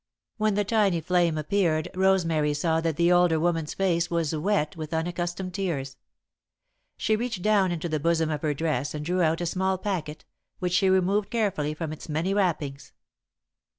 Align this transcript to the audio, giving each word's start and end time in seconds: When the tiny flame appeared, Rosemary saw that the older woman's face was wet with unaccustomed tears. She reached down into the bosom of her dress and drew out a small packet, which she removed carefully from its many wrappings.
When 0.37 0.55
the 0.55 0.63
tiny 0.63 0.99
flame 0.99 1.37
appeared, 1.37 1.87
Rosemary 1.93 2.55
saw 2.55 2.81
that 2.81 2.95
the 2.97 3.11
older 3.11 3.39
woman's 3.39 3.75
face 3.75 4.09
was 4.09 4.33
wet 4.35 4.75
with 4.75 4.95
unaccustomed 4.95 5.53
tears. 5.53 5.95
She 6.97 7.15
reached 7.15 7.43
down 7.43 7.71
into 7.71 7.87
the 7.87 7.99
bosom 7.99 8.31
of 8.31 8.41
her 8.41 8.55
dress 8.55 8.95
and 8.95 9.05
drew 9.05 9.21
out 9.21 9.41
a 9.41 9.45
small 9.45 9.77
packet, 9.77 10.25
which 10.57 10.73
she 10.73 10.89
removed 10.89 11.29
carefully 11.29 11.75
from 11.75 11.93
its 11.93 12.09
many 12.09 12.33
wrappings. 12.33 12.93